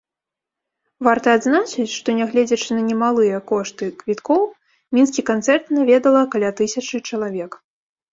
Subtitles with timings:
[1.07, 4.41] Варта адзначыць, што нягледзячы на немалыя кошты квіткоў,
[4.99, 7.51] мінскі канцэрт наведала каля тысячы чалавек.